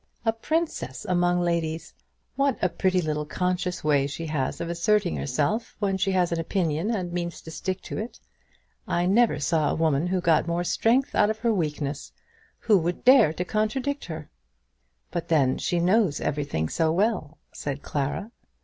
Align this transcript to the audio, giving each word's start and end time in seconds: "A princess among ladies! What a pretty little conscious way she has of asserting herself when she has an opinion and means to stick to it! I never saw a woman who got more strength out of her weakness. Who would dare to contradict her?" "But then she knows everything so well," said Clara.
"A 0.25 0.33
princess 0.33 1.05
among 1.05 1.41
ladies! 1.41 1.93
What 2.35 2.57
a 2.59 2.69
pretty 2.69 3.03
little 3.03 3.23
conscious 3.23 3.83
way 3.83 4.07
she 4.07 4.25
has 4.25 4.59
of 4.59 4.67
asserting 4.67 5.15
herself 5.15 5.75
when 5.77 5.95
she 5.97 6.11
has 6.13 6.31
an 6.31 6.39
opinion 6.39 6.89
and 6.89 7.13
means 7.13 7.39
to 7.41 7.51
stick 7.51 7.81
to 7.83 7.99
it! 7.99 8.19
I 8.87 9.05
never 9.05 9.39
saw 9.39 9.69
a 9.69 9.75
woman 9.75 10.07
who 10.07 10.19
got 10.19 10.47
more 10.47 10.63
strength 10.63 11.13
out 11.13 11.29
of 11.29 11.37
her 11.37 11.53
weakness. 11.53 12.13
Who 12.61 12.79
would 12.79 13.05
dare 13.05 13.31
to 13.31 13.45
contradict 13.45 14.05
her?" 14.05 14.31
"But 15.11 15.27
then 15.27 15.59
she 15.59 15.79
knows 15.79 16.19
everything 16.19 16.67
so 16.67 16.91
well," 16.91 17.37
said 17.51 17.83
Clara. 17.83 18.31